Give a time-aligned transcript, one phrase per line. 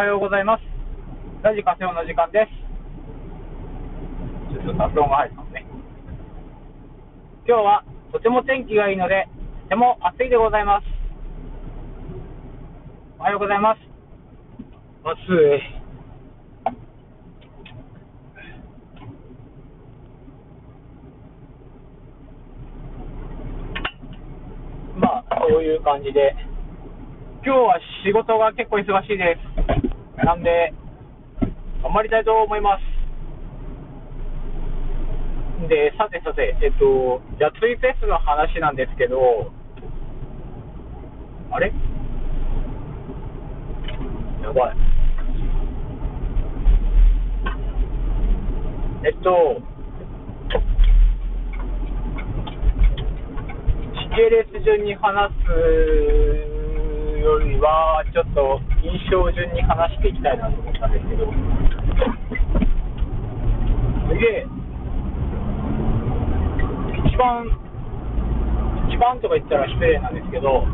[0.00, 0.62] はようございます。
[1.42, 2.52] ラジカセオの時間です。
[4.50, 5.66] ちょっと雑音が入るますね。
[7.46, 9.28] 今日はとても天気がいいので、
[9.64, 10.86] とても暑いでございます。
[13.18, 13.80] おはようございます。
[15.04, 15.60] 暑い。
[24.98, 26.34] まあ、そういう感じで、
[27.44, 29.89] 今日は仕事が結構忙しいです。
[30.24, 30.72] なんで、
[31.82, 32.82] 頑張りたいと思います。
[35.68, 39.50] で、さてさて、えっと、ジャツイフェスの話なんですけど、
[41.50, 41.72] あれ？
[44.42, 44.76] やばい。
[49.02, 49.60] えっと、
[53.94, 55.50] 時系列順に話す
[57.20, 61.26] よりは、ちょっと印象順に話していきたいなと思ったんですけど、
[64.08, 64.46] すげえ、
[67.04, 67.44] 一番、
[68.88, 70.64] 一番とか言ったら失礼なんですけど、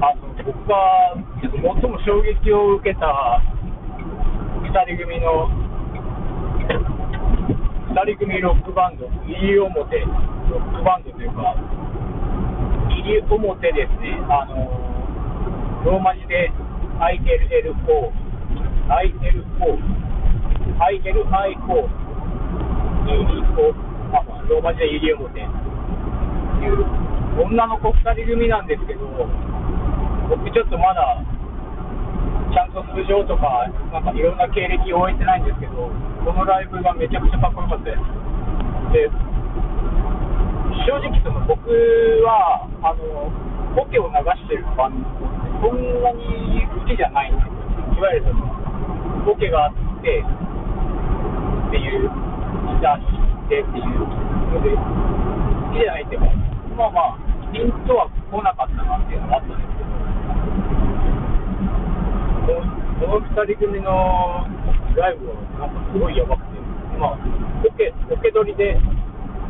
[0.00, 3.42] あの僕が最も衝撃を受けた
[4.64, 5.50] 2人組の、
[7.92, 11.54] 2人組ロックバンド、西表ロックバンドというか、
[12.88, 14.86] 西表ですね、あの
[15.84, 16.50] ローマ字で
[16.96, 18.12] ILLO、
[18.88, 19.78] ILO、
[20.80, 21.88] ILIO、
[23.06, 23.22] ユ
[24.10, 27.06] まあまあ、ローマ字で西表っていう
[27.42, 29.04] 女の子2人組なんですけど、
[30.28, 31.22] 僕ちょっとまだ、
[32.50, 35.90] ちゃんと素性とか、なんかいろんな経歴を終えてないんですけど、
[36.24, 38.00] このライブがめちゃくちゃかっこよかったです。
[38.92, 39.10] で、
[40.88, 41.68] 正直その僕
[42.24, 43.30] は、あの、
[43.76, 45.08] ポケを流してるバンド、
[45.66, 47.58] そんなに好きじゃないんですよ。
[47.98, 48.46] いわゆるその、
[49.26, 50.30] ポケがあって、っ
[51.74, 53.98] ていう、ギター弾いてっていう
[54.54, 54.78] ので、好
[55.74, 56.14] きじゃないって、
[56.78, 59.82] まあまあ、ピンとは来なかったなっていうのがあったんですけ
[62.46, 62.62] ど、
[63.02, 64.46] この2人組の
[64.94, 66.62] ライブはなんかすごいやばくて、
[66.94, 67.18] まあ、
[67.66, 68.78] オケオケ取りで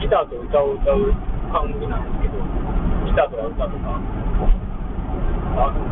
[0.00, 1.12] ギターと歌を歌う
[1.52, 2.40] 感じなんですけど、
[3.04, 4.00] ギターとか歌とか、
[5.68, 5.87] あの、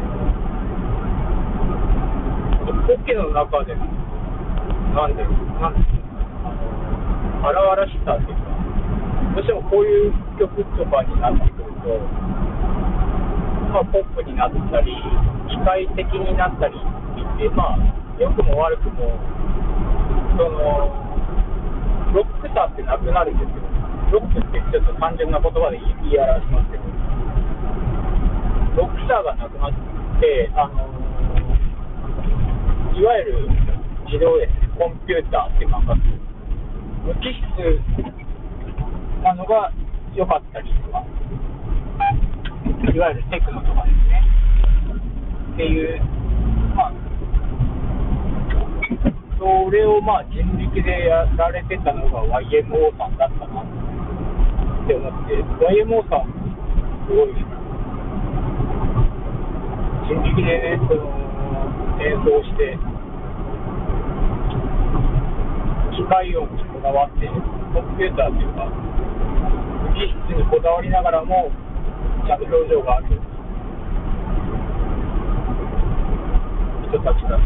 [3.16, 5.81] の中で、なんで、なんで
[6.44, 8.53] あの、荒々しさっていうか、
[9.34, 11.99] どうしてもこういう曲とかになってくると、
[13.72, 14.93] まあ、ポップになったり、
[15.49, 17.78] 機械的になったりって、まあ、
[18.19, 19.21] 良くも悪くも、
[20.37, 21.06] その、
[22.15, 23.62] ロックさってなくなるんですよ。
[24.12, 26.84] ロックってちょっと単純な言葉で言い表しますけど、
[28.81, 29.72] ロックさがなくなっ
[30.21, 30.96] て、あの、
[32.97, 33.45] いわゆる
[34.09, 36.01] 自動ですね、コンピューターって感覚、
[37.05, 37.45] 無機質
[39.23, 39.71] なのが
[40.15, 41.05] 良かったりとか、
[42.89, 44.25] いわゆるテクノとかですね。
[45.53, 46.01] っていう、
[46.75, 46.93] まあ、
[49.37, 53.67] それをまあ人力でやられてたのが YMO さんだったなっ
[54.89, 55.37] て思って、
[55.69, 56.33] YMO さん、
[57.05, 57.37] すごい、
[60.09, 61.26] 人力で、ね、その
[61.99, 62.77] 演奏して、
[65.97, 71.51] 機械音にこだわって、コンピューターっていうか、無機質にこだわりながらも、
[72.27, 73.07] ちゃんと表情がある
[76.89, 77.41] 人たちだ。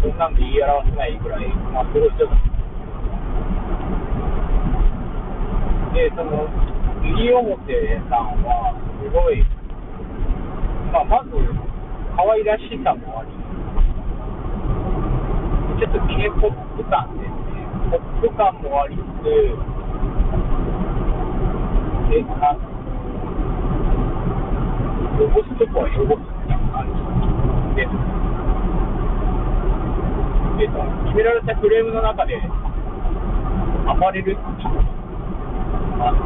[0.00, 2.32] そんなんで言い表せないぐらい、まあ、すごい人だ。
[5.92, 6.48] で、その、
[7.02, 9.44] 西表さんは、すごい、
[10.92, 11.30] まあ、まず、
[12.16, 13.39] 可愛らしさもあり、
[15.80, 17.32] ちょっとキネポップ感です。
[17.56, 17.64] ね。
[17.88, 19.32] ポップ感もありつつ、
[22.12, 22.52] で、あ
[25.16, 25.48] 汚す。
[25.56, 26.20] とこは汚す。
[26.20, 27.00] みたいな感じ
[27.80, 27.96] です。
[30.60, 32.36] で、その決められたフレームの中で、
[33.96, 34.84] 暴れるっていう、
[35.96, 36.20] あの、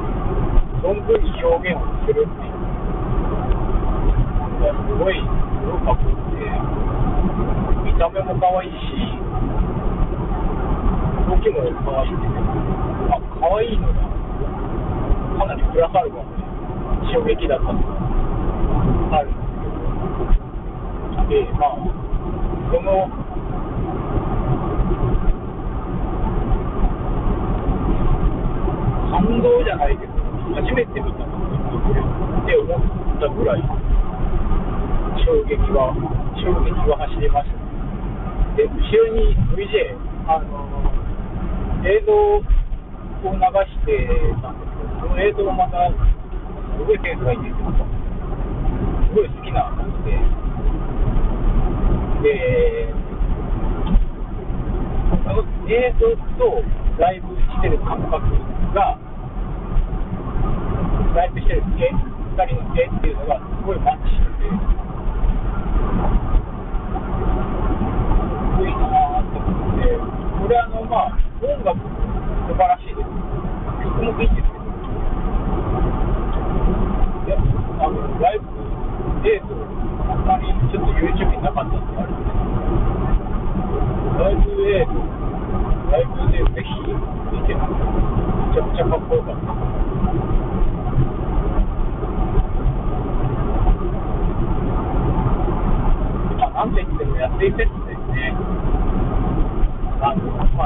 [0.83, 2.13] 存分に表現をす。
[2.13, 2.59] るっていう、
[4.59, 5.23] いやすごい、す
[5.63, 6.43] ごいかっこよくて、
[7.87, 9.15] 見た目も可愛いし、
[11.73, 12.13] 可愛い。
[13.09, 13.95] あ、可愛いのが、
[15.39, 16.45] かなりプラスアルファで
[17.13, 18.05] 衝撃だったのが。
[19.15, 19.69] あるんですけ
[21.23, 21.79] ど、で、まあ、
[22.71, 23.09] その、
[29.11, 30.13] 感動じゃないけど、
[30.55, 31.27] 初めて見たっ
[32.47, 32.81] て思っ
[33.21, 33.63] たぐらい、
[35.25, 35.95] 衝撃は、
[36.37, 37.65] 衝撃は走りました。
[38.57, 39.97] で、後ろに VJ、
[40.27, 41.04] あの
[41.85, 42.49] 映像を流
[43.29, 44.09] して
[44.41, 47.69] たんですけど、その映像がまた、すごいセンスがいいんですよ。
[49.05, 50.17] すごい好きな感じで。
[52.25, 52.89] で、
[55.29, 56.09] その映像
[56.41, 56.65] と
[56.97, 58.17] ライブしてる感覚
[58.73, 58.97] が、
[61.15, 61.93] ライブしてる絵、
[62.33, 64.49] 2人の絵っていうのがすごいマッチしてて、
[68.57, 70.01] すごいなと思って、
[70.41, 73.09] これあの、まあ、音楽素晴らしいです。
[73.83, 74.65] 曲もいいですけど、
[77.25, 77.37] いや、
[77.81, 78.45] あの、ライブ
[79.29, 79.51] 映像、
[80.11, 82.31] あんまりちょっと YouTube になかったってあるんで、
[84.23, 84.95] ライブ映像、
[85.91, 87.61] ライブでぜひ見てみて、め
[88.55, 89.55] ちゃくちゃかっこよかった。
[96.55, 97.69] なんといっても安いセットですね。
[97.69, 97.84] あの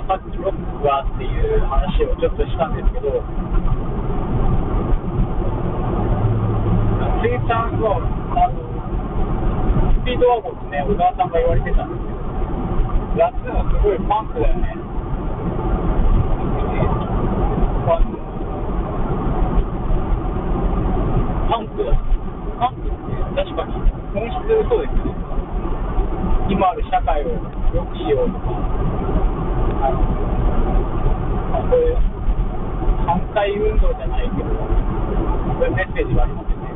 [0.08, 3.20] まあ、さっきロックがっていう話をちょっとしたんですけど、
[7.20, 8.56] 水産のあの
[10.00, 12.16] スピードワゴンってね、小川さんが言われてたんですけど、
[13.20, 14.72] 夏のすごいパンクだよね。
[17.84, 18.00] パ
[21.60, 21.92] ンクだ。
[22.56, 23.76] パンクって確かに
[24.16, 24.40] 本質
[24.72, 25.12] そうですね。
[26.48, 27.36] 今ある社会を
[27.76, 28.48] 良くしようとか、
[29.78, 30.02] あの
[31.54, 31.96] まあ、そういう
[33.06, 36.68] 反対運動じゃないけど、そういうメッセージがありますよね。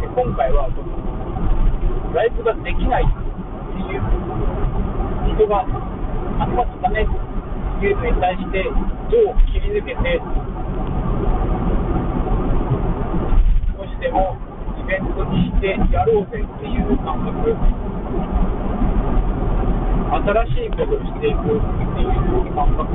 [0.00, 0.96] で今回はその、
[2.16, 4.02] ライブができないっていう
[5.36, 7.06] 人が集まったねっ
[7.80, 10.18] ていうのに対して、どう切り抜けて、
[13.76, 14.40] 少しでも
[14.80, 17.85] イベントにしてやろうぜっていう感覚。
[20.26, 21.62] 新しいことをしていくっ
[21.94, 22.10] ていう
[22.50, 22.90] 感覚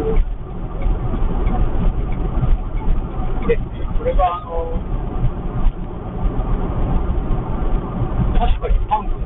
[3.47, 3.87] ですね。
[3.97, 4.75] これがあの
[8.35, 9.23] 確かにパンクと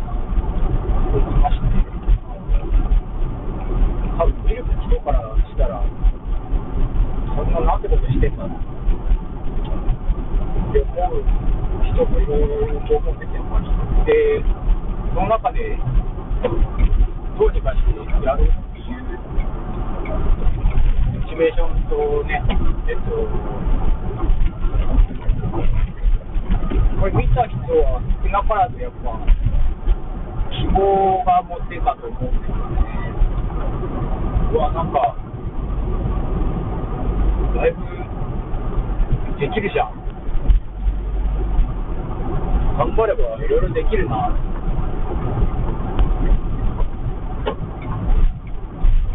[1.17, 1.65] 言いまして、
[4.19, 5.17] 多分見る人から
[5.49, 8.53] したら、そんななんてことしてんだって
[10.77, 11.25] 思う
[11.89, 13.41] 人もいると思うんですよ。
[14.05, 14.45] で、
[15.09, 15.79] その中で
[17.37, 17.91] どうにかして
[18.25, 19.03] やるっていう
[21.13, 22.41] モチベーションとね、
[22.87, 23.11] えっと、
[26.99, 29.19] これ見た人は少なからずやっぱ
[30.51, 32.95] 希望が持ってたと思うんですよね。
[34.53, 35.17] うわ、なんか、
[37.55, 37.83] だいぶ
[39.39, 39.91] できるじゃん。
[42.77, 44.15] 頑張ればいろいろできるな。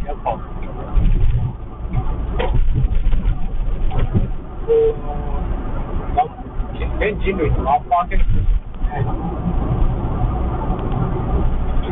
[0.07, 0.61] やっぱ、こう、
[7.01, 8.53] 全人類の何パーセントですね。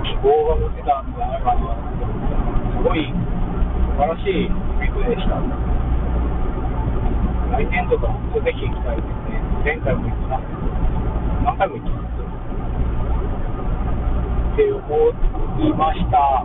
[0.04, 1.64] 希望が持てたんじゃないかな。
[2.76, 3.16] すごい素
[3.96, 5.40] 晴らしいウィークでした。
[7.56, 8.12] 来年とか、
[8.44, 9.40] ぜひ行きたいですね。
[9.64, 10.38] 前回も行った。
[11.44, 12.04] 何回も行きます。
[14.52, 14.85] って思
[15.64, 16.44] いました。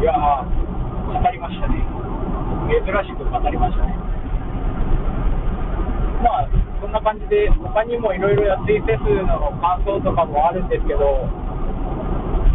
[0.00, 1.82] いやー、語りましたね。
[2.70, 4.13] 珍しく語りましたね。
[6.24, 6.48] まあ、
[6.80, 11.28] そんな感じで、他にもいろいろ安いフェスの感想とかもあるんですけど、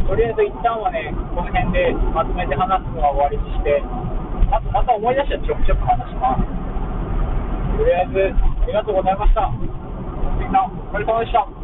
[0.09, 3.77] とりあえず一旦はね、この辺でまとめて話すのは終わりにして、
[4.49, 6.49] あとまた思い出したらちょくちょく話します。
[7.77, 9.53] とりあえず、ありがとうございました。
[10.41, 11.58] みんな、お疲れ様でした。